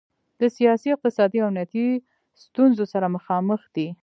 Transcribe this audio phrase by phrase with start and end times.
[0.39, 1.87] د سیاسي، اقتصادي او امنیتي
[2.43, 3.87] ستونخو سره مخامخ دی.